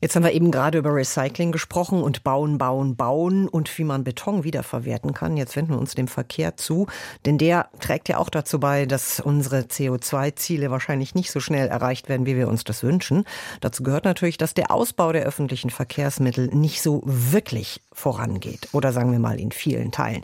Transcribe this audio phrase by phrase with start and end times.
[0.00, 4.04] Jetzt haben wir eben gerade über Recycling gesprochen und bauen, bauen, bauen und wie man
[4.04, 5.36] Beton wiederverwerten kann.
[5.36, 6.86] Jetzt wenden wir uns dem Verkehr zu,
[7.26, 12.08] denn der trägt ja auch dazu bei, dass unsere CO2-Ziele wahrscheinlich nicht so schnell erreicht
[12.08, 13.24] werden, wie wir uns das wünschen.
[13.60, 19.10] Dazu gehört natürlich, dass der Ausbau der öffentlichen Verkehrsmittel nicht so wirklich vorangeht oder sagen
[19.10, 20.22] wir mal in vielen Teilen.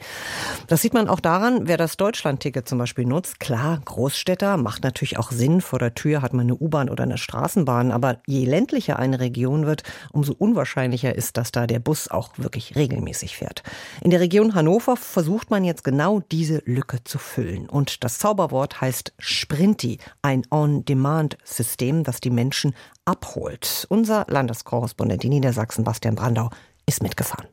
[0.68, 3.40] Das sieht man auch daran, wer das Deutschlandticket zum Beispiel nutzt.
[3.40, 5.60] Klar, Großstädter macht natürlich auch Sinn.
[5.60, 9.63] Vor der Tür hat man eine U-Bahn oder eine Straßenbahn, aber je ländlicher eine Region
[9.66, 9.82] wird,
[10.12, 13.62] umso unwahrscheinlicher ist, dass da der Bus auch wirklich regelmäßig fährt.
[14.00, 17.68] In der Region Hannover versucht man jetzt genau diese Lücke zu füllen.
[17.68, 23.86] Und das Zauberwort heißt Sprinti, ein On-Demand-System, das die Menschen abholt.
[23.88, 26.50] Unser Landeskorrespondent in Niedersachsen, Bastian Brandau,
[26.86, 27.46] ist mitgefahren.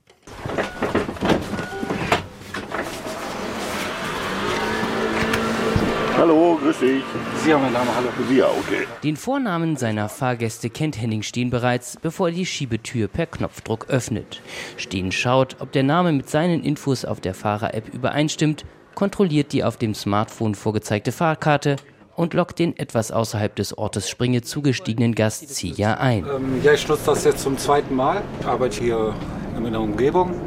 [6.21, 7.03] Hallo, grüß dich.
[7.43, 8.09] Sie haben meinen Namen, hallo.
[8.31, 8.85] Ja, okay.
[9.03, 14.39] Den Vornamen seiner Fahrgäste kennt Henning Steen bereits, bevor er die Schiebetür per Knopfdruck öffnet.
[14.77, 19.77] Steen schaut, ob der Name mit seinen Infos auf der Fahrer-App übereinstimmt, kontrolliert die auf
[19.77, 21.77] dem Smartphone vorgezeigte Fahrkarte
[22.15, 26.27] und lockt den etwas außerhalb des Ortes Springe zugestiegenen Gast Sia ein.
[26.27, 28.21] Ähm, ja, ich nutze das jetzt zum zweiten Mal.
[28.41, 29.15] Ich arbeite hier
[29.57, 30.39] in der Umgebung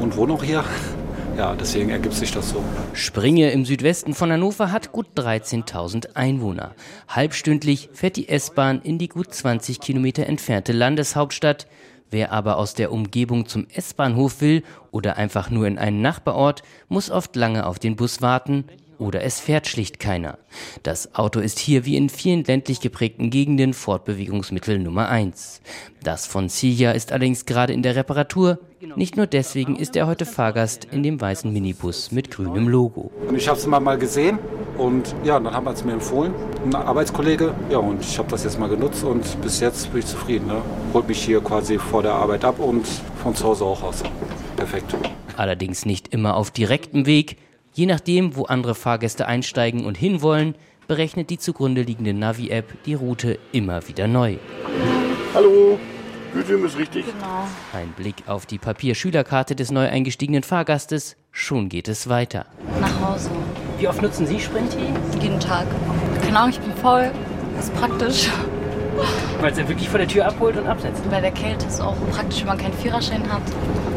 [0.00, 0.64] und wohne auch hier.
[1.36, 2.62] Ja, deswegen ergibt sich das so.
[2.92, 6.76] Springe im Südwesten von Hannover hat gut 13.000 Einwohner.
[7.08, 11.66] Halbstündlich fährt die S-Bahn in die gut 20 Kilometer entfernte Landeshauptstadt.
[12.10, 14.62] Wer aber aus der Umgebung zum S-Bahnhof will
[14.92, 18.64] oder einfach nur in einen Nachbarort, muss oft lange auf den Bus warten
[18.98, 20.38] oder es fährt schlicht keiner.
[20.82, 25.60] Das Auto ist hier wie in vielen ländlich geprägten Gegenden Fortbewegungsmittel Nummer eins.
[26.02, 28.58] Das von Silja ist allerdings gerade in der Reparatur.
[28.96, 33.10] Nicht nur deswegen ist er heute Fahrgast in dem weißen Minibus mit grünem Logo.
[33.26, 34.38] Und ich habe es immer mal gesehen
[34.76, 36.34] und ja, dann haben wir es mir empfohlen,
[36.64, 37.54] ein Arbeitskollege.
[37.70, 40.48] Ja, und ich habe das jetzt mal genutzt und bis jetzt bin ich zufrieden.
[40.48, 40.60] Ne?
[40.92, 42.86] Holt mich hier quasi vor der Arbeit ab und
[43.22, 44.02] von zu Hause auch aus.
[44.56, 44.94] Perfekt.
[45.36, 47.38] Allerdings nicht immer auf direktem Weg.
[47.76, 50.54] Je nachdem, wo andere Fahrgäste einsteigen und hinwollen,
[50.86, 54.36] berechnet die zugrunde liegende Navi-App die Route immer wieder neu.
[55.34, 55.80] Hallo,
[56.32, 57.04] Bildschirm ist richtig.
[57.04, 57.48] Genau.
[57.72, 62.46] Ein Blick auf die Papierschülerkarte des neu eingestiegenen Fahrgastes, schon geht es weiter.
[62.80, 63.30] Nach Hause.
[63.80, 64.78] Wie oft nutzen Sie Sprinti?
[65.20, 65.66] Jeden Tag.
[66.22, 67.10] Keine Ahnung, ich bin voll.
[67.58, 68.28] Ist praktisch.
[69.40, 71.02] Weil es ja wirklich vor der Tür abholt und absetzt.
[71.10, 73.42] Bei der Kälte ist es auch praktisch, wenn man keinen Führerschein hat.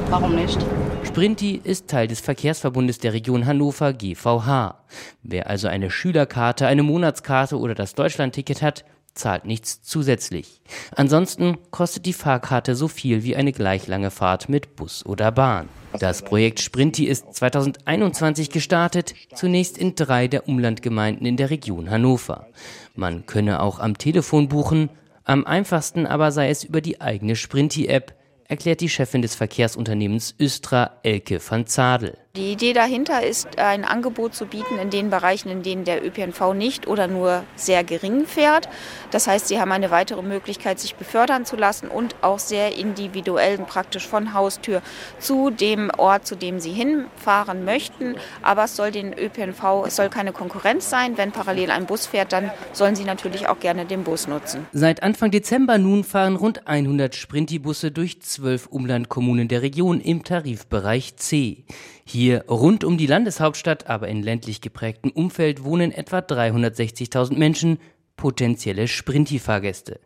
[0.09, 0.57] Warum nicht?
[1.03, 4.75] Sprinti ist Teil des Verkehrsverbundes der Region Hannover GVH.
[5.23, 8.85] Wer also eine Schülerkarte, eine Monatskarte oder das Deutschlandticket hat,
[9.17, 10.61] zahlt nichts zusätzlich.
[10.95, 15.69] Ansonsten kostet die Fahrkarte so viel wie eine gleich lange Fahrt mit Bus oder Bahn.
[15.99, 22.47] Das Projekt Sprinti ist 2021 gestartet, zunächst in drei der Umlandgemeinden in der Region Hannover.
[22.95, 24.89] Man könne auch am Telefon buchen,
[25.23, 28.13] am einfachsten aber sei es über die eigene Sprinti-App,
[28.47, 32.17] erklärt die Chefin des Verkehrsunternehmens Östra, Elke van Zadel.
[32.37, 36.53] Die Idee dahinter ist, ein Angebot zu bieten in den Bereichen, in denen der ÖPNV
[36.53, 38.69] nicht oder nur sehr gering fährt.
[39.09, 43.57] Das heißt, sie haben eine weitere Möglichkeit, sich befördern zu lassen und auch sehr individuell
[43.57, 44.83] und praktisch von Haustür
[45.17, 48.13] zu dem Ort, zu dem sie hinfahren möchten.
[48.43, 51.17] Aber es soll den ÖPNV, es soll keine Konkurrenz sein.
[51.17, 54.67] Wenn parallel ein Bus fährt, dann sollen sie natürlich auch gerne den Bus nutzen.
[54.73, 61.15] Seit Anfang Dezember nun fahren rund 100 Sprinti-Busse durch zwölf Umlandkommunen der Region im Tarifbereich
[61.15, 61.63] C.
[62.09, 67.79] Hier rund um die Landeshauptstadt, aber in ländlich geprägtem Umfeld wohnen etwa 360.000 Menschen,
[68.17, 69.99] potenzielle Sprinti-Fahrgäste.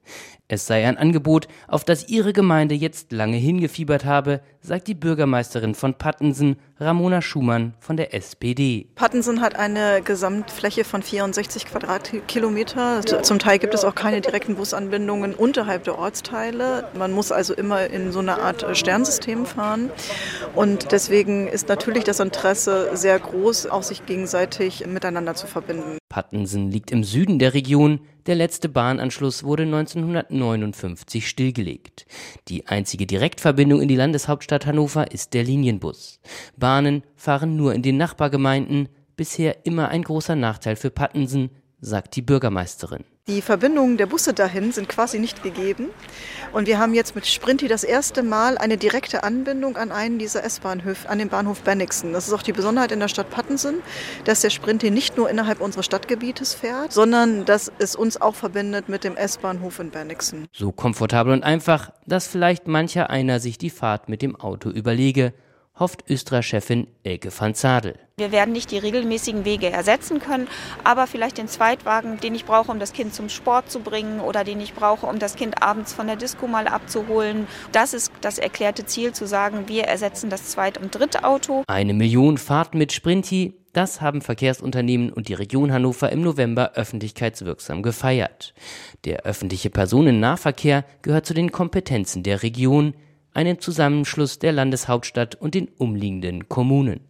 [0.53, 5.75] Es sei ein Angebot, auf das ihre Gemeinde jetzt lange hingefiebert habe, sagt die Bürgermeisterin
[5.75, 8.89] von Pattensen, Ramona Schumann von der SPD.
[8.95, 13.01] Pattensen hat eine Gesamtfläche von 64 Quadratkilometer.
[13.23, 16.89] Zum Teil gibt es auch keine direkten Busanbindungen unterhalb der Ortsteile.
[16.95, 19.89] Man muss also immer in so einer Art Sternsystem fahren.
[20.53, 26.00] Und deswegen ist natürlich das Interesse sehr groß, auch sich gegenseitig miteinander zu verbinden.
[26.11, 28.01] Pattensen liegt im Süden der Region.
[28.25, 32.05] Der letzte Bahnanschluss wurde 1959 stillgelegt.
[32.49, 36.19] Die einzige Direktverbindung in die Landeshauptstadt Hannover ist der Linienbus.
[36.57, 41.49] Bahnen fahren nur in den Nachbargemeinden, bisher immer ein großer Nachteil für Pattensen,
[41.81, 43.03] sagt die Bürgermeisterin.
[43.27, 45.89] Die Verbindungen der Busse dahin sind quasi nicht gegeben.
[46.53, 50.43] Und wir haben jetzt mit Sprinti das erste Mal eine direkte Anbindung an einen dieser
[50.43, 52.13] S-Bahnhöfe, an den Bahnhof Bennigsen.
[52.13, 53.75] Das ist auch die Besonderheit in der Stadt Pattensen,
[54.25, 58.89] dass der Sprinti nicht nur innerhalb unseres Stadtgebietes fährt, sondern dass es uns auch verbindet
[58.89, 60.47] mit dem S-Bahnhof in Bennigsen.
[60.51, 65.33] So komfortabel und einfach, dass vielleicht mancher einer sich die Fahrt mit dem Auto überlege.
[65.81, 67.95] Hofft Östra-Chefin Elke van Zadel.
[68.17, 70.47] Wir werden nicht die regelmäßigen Wege ersetzen können,
[70.83, 74.43] aber vielleicht den Zweitwagen, den ich brauche, um das Kind zum Sport zu bringen oder
[74.43, 77.47] den ich brauche, um das Kind abends von der Disco mal abzuholen.
[77.71, 81.63] Das ist das erklärte Ziel, zu sagen, wir ersetzen das Zweit- und Drittauto.
[81.67, 87.81] Eine Million Fahrten mit Sprinti, das haben Verkehrsunternehmen und die Region Hannover im November öffentlichkeitswirksam
[87.81, 88.53] gefeiert.
[89.05, 92.93] Der öffentliche Personennahverkehr gehört zu den Kompetenzen der Region
[93.33, 97.01] einen Zusammenschluss der Landeshauptstadt und den umliegenden Kommunen.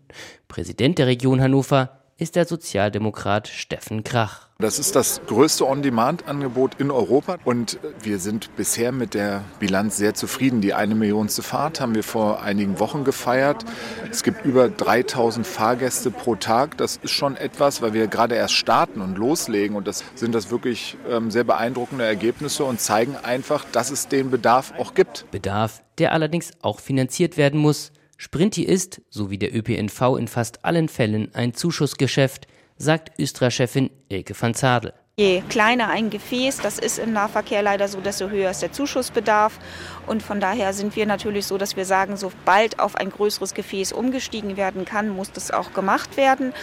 [0.48, 4.48] Präsident der Region Hannover ist der Sozialdemokrat Steffen Krach.
[4.60, 10.14] Das ist das größte On-Demand-Angebot in Europa und wir sind bisher mit der Bilanz sehr
[10.14, 10.62] zufrieden.
[10.62, 13.66] Die eine Millionste Fahrt haben wir vor einigen Wochen gefeiert.
[14.12, 16.78] Es gibt über 3000 Fahrgäste pro Tag.
[16.78, 20.52] Das ist schon etwas, weil wir gerade erst starten und loslegen und das sind das
[20.52, 25.26] wirklich ähm, sehr beeindruckende Ergebnisse und zeigen einfach, dass es den Bedarf auch gibt.
[25.32, 27.92] Bedarf, der allerdings auch finanziert werden muss.
[28.18, 34.34] Sprinti ist, so wie der ÖPNV in fast allen Fällen, ein Zuschussgeschäft, sagt Östra-Chefin Ilke
[34.40, 34.94] van Zadel.
[35.22, 39.60] Je kleiner ein Gefäß, das ist im Nahverkehr leider so, desto höher ist der Zuschussbedarf.
[40.08, 43.92] Und von daher sind wir natürlich so, dass wir sagen, sobald auf ein größeres Gefäß
[43.92, 46.54] umgestiegen werden kann, muss das auch gemacht werden.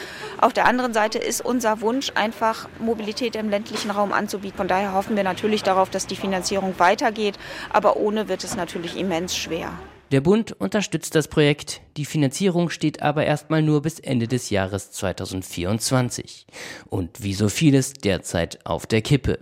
[0.40, 4.56] Auf der anderen Seite ist unser Wunsch einfach, Mobilität im ländlichen Raum anzubieten.
[4.56, 7.38] Von daher hoffen wir natürlich darauf, dass die Finanzierung weitergeht.
[7.70, 9.70] Aber ohne wird es natürlich immens schwer.
[10.10, 14.90] Der Bund unterstützt das Projekt, die Finanzierung steht aber erstmal nur bis Ende des Jahres
[14.90, 16.46] 2024.
[16.88, 19.38] Und wie so vieles derzeit auf der Kippe.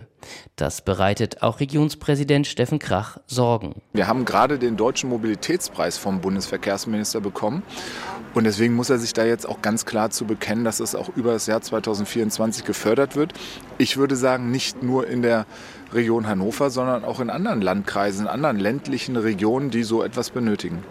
[0.55, 3.81] Das bereitet auch Regionspräsident Steffen Krach Sorgen.
[3.93, 7.63] Wir haben gerade den deutschen Mobilitätspreis vom Bundesverkehrsminister bekommen.
[8.33, 11.09] Und deswegen muss er sich da jetzt auch ganz klar zu bekennen, dass es auch
[11.15, 13.33] über das Jahr 2024 gefördert wird.
[13.77, 15.45] Ich würde sagen, nicht nur in der
[15.93, 20.83] Region Hannover, sondern auch in anderen Landkreisen, in anderen ländlichen Regionen, die so etwas benötigen.